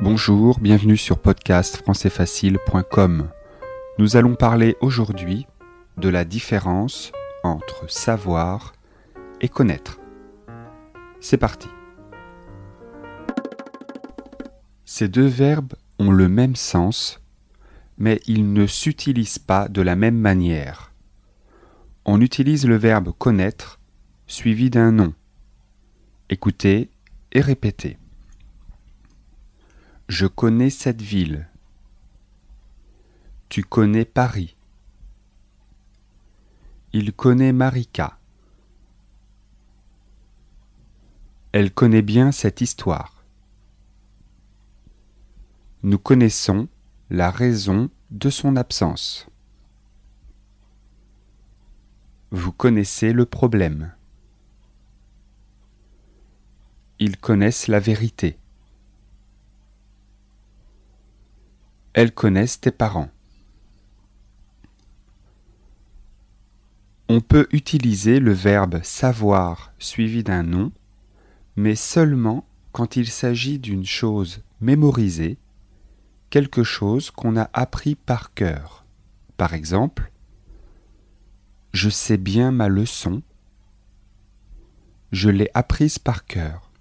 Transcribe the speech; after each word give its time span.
Bonjour, 0.00 0.58
bienvenue 0.58 0.96
sur 0.96 1.18
podcastfrançaisfacile.com. 1.18 3.28
Nous 3.98 4.16
allons 4.16 4.34
parler 4.34 4.76
aujourd'hui 4.80 5.46
de 5.98 6.08
la 6.08 6.24
différence 6.24 7.12
entre 7.44 7.88
savoir 7.88 8.72
et 9.40 9.48
connaître. 9.48 10.00
C'est 11.20 11.36
parti. 11.36 11.68
Ces 14.84 15.06
deux 15.06 15.28
verbes 15.28 15.74
ont 16.00 16.10
le 16.10 16.28
même 16.28 16.56
sens, 16.56 17.20
mais 17.96 18.20
ils 18.26 18.52
ne 18.52 18.66
s'utilisent 18.66 19.38
pas 19.38 19.68
de 19.68 19.80
la 19.80 19.94
même 19.94 20.18
manière. 20.18 20.92
On 22.04 22.20
utilise 22.20 22.66
le 22.66 22.76
verbe 22.76 23.12
connaître 23.16 23.78
suivi 24.26 24.70
d'un 24.70 24.90
nom. 24.90 25.14
Écoutez 26.30 26.90
et 27.30 27.40
répétez. 27.40 27.96
Je 30.16 30.28
connais 30.28 30.70
cette 30.70 31.02
ville. 31.02 31.48
Tu 33.48 33.64
connais 33.64 34.04
Paris. 34.04 34.56
Il 36.92 37.12
connaît 37.12 37.52
Marika. 37.52 38.16
Elle 41.50 41.74
connaît 41.74 42.00
bien 42.00 42.30
cette 42.30 42.60
histoire. 42.60 43.24
Nous 45.82 45.98
connaissons 45.98 46.68
la 47.10 47.32
raison 47.32 47.90
de 48.12 48.30
son 48.30 48.54
absence. 48.54 49.26
Vous 52.30 52.52
connaissez 52.52 53.12
le 53.12 53.26
problème. 53.26 53.92
Ils 57.00 57.16
connaissent 57.16 57.66
la 57.66 57.80
vérité. 57.80 58.38
Elles 61.94 62.12
connaissent 62.12 62.60
tes 62.60 62.72
parents. 62.72 63.10
On 67.08 67.20
peut 67.20 67.46
utiliser 67.52 68.18
le 68.18 68.32
verbe 68.32 68.82
savoir 68.82 69.72
suivi 69.78 70.24
d'un 70.24 70.42
nom, 70.42 70.72
mais 71.54 71.76
seulement 71.76 72.46
quand 72.72 72.96
il 72.96 73.08
s'agit 73.08 73.60
d'une 73.60 73.86
chose 73.86 74.42
mémorisée, 74.60 75.38
quelque 76.30 76.64
chose 76.64 77.12
qu'on 77.12 77.36
a 77.36 77.48
appris 77.52 77.94
par 77.94 78.34
cœur. 78.34 78.84
Par 79.36 79.54
exemple, 79.54 80.10
je 81.72 81.88
sais 81.88 82.16
bien 82.16 82.50
ma 82.50 82.66
leçon, 82.66 83.22
je 85.12 85.30
l'ai 85.30 85.50
apprise 85.54 86.00
par 86.00 86.24
cœur. 86.24 86.72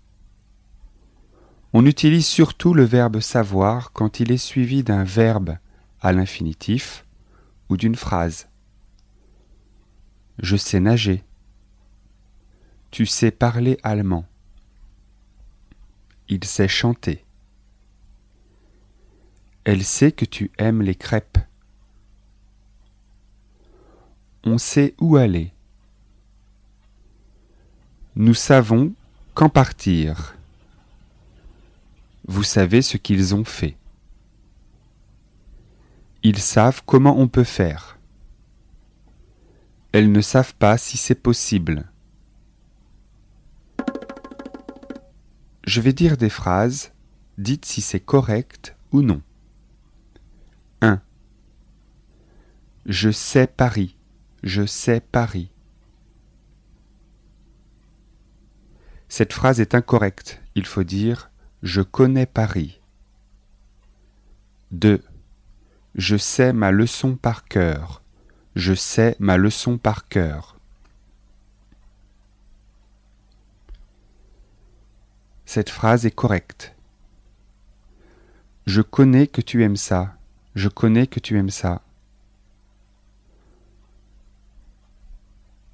On 1.75 1.87
utilise 1.87 2.27
surtout 2.27 2.75
le 2.75 2.83
verbe 2.83 3.19
savoir 3.19 3.91
quand 3.93 4.19
il 4.19 4.31
est 4.31 4.37
suivi 4.37 4.83
d'un 4.83 5.03
verbe 5.03 5.57
à 6.01 6.13
l'infinitif 6.13 7.03
ou 7.67 7.77
d'une 7.77 7.95
phrase. 7.95 8.47
Je 10.37 10.55
sais 10.55 10.79
nager. 10.79 11.23
Tu 12.91 13.07
sais 13.07 13.31
parler 13.31 13.79
allemand. 13.81 14.27
Il 16.29 16.43
sait 16.43 16.67
chanter. 16.67 17.25
Elle 19.63 19.83
sait 19.83 20.11
que 20.11 20.25
tu 20.25 20.51
aimes 20.59 20.83
les 20.83 20.95
crêpes. 20.95 21.39
On 24.43 24.59
sait 24.59 24.93
où 24.99 25.15
aller. 25.15 25.51
Nous 28.15 28.35
savons 28.35 28.93
quand 29.33 29.49
partir. 29.49 30.35
Vous 32.25 32.43
savez 32.43 32.81
ce 32.81 32.97
qu'ils 32.97 33.35
ont 33.35 33.43
fait. 33.43 33.77
Ils 36.23 36.39
savent 36.39 36.81
comment 36.85 37.19
on 37.19 37.27
peut 37.27 37.43
faire. 37.43 37.99
Elles 39.91 40.11
ne 40.11 40.21
savent 40.21 40.55
pas 40.55 40.77
si 40.77 40.97
c'est 40.97 41.21
possible. 41.21 41.89
Je 45.65 45.81
vais 45.81 45.93
dire 45.93 46.17
des 46.17 46.29
phrases, 46.29 46.93
dites 47.37 47.65
si 47.65 47.81
c'est 47.81 47.99
correct 47.99 48.75
ou 48.91 49.01
non. 49.01 49.21
1. 50.81 51.01
Je 52.85 53.11
sais 53.11 53.47
Paris. 53.47 53.97
Je 54.43 54.65
sais 54.65 54.99
Paris. 54.99 55.51
Cette 59.09 59.33
phrase 59.33 59.59
est 59.59 59.75
incorrecte. 59.75 60.41
Il 60.55 60.65
faut 60.65 60.83
dire 60.83 61.29
je 61.63 61.81
connais 61.81 62.25
Paris. 62.25 62.81
2. 64.71 65.01
Je 65.95 66.17
sais 66.17 66.51
ma 66.51 66.71
leçon 66.71 67.15
par 67.15 67.45
cœur. 67.45 68.01
Je 68.57 68.73
sais 68.73 69.15
ma 69.19 69.37
leçon 69.37 69.77
par 69.77 70.09
cœur. 70.09 70.57
Cette 75.45 75.69
phrase 75.69 76.05
est 76.05 76.11
correcte. 76.11 76.75
Je 78.67 78.81
connais 78.81 79.27
que 79.27 79.39
tu 79.39 79.63
aimes 79.63 79.77
ça. 79.77 80.17
Je 80.55 80.67
connais 80.67 81.07
que 81.07 81.21
tu 81.21 81.39
aimes 81.39 81.49
ça. 81.49 81.81